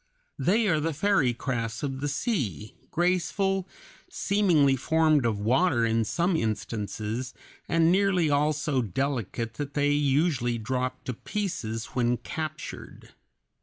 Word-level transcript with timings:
They 0.39 0.67
are 0.67 0.79
the 0.79 0.95
fairy 0.95 1.31
crafts 1.31 1.83
of 1.83 2.01
the 2.01 2.07
sea, 2.07 2.73
graceful, 2.89 3.67
seemingly 4.09 4.75
formed 4.75 5.27
of 5.27 5.37
water 5.37 5.85
in 5.85 6.05
some 6.05 6.35
instances, 6.35 7.35
and 7.69 7.91
nearly 7.91 8.27
all 8.27 8.51
so 8.51 8.81
delicate 8.81 9.53
that 9.61 9.75
they 9.75 9.91
usually 9.91 10.57
drop 10.57 11.03
to 11.03 11.13
pieces 11.13 11.85
when 11.93 12.17
captured. 12.17 13.09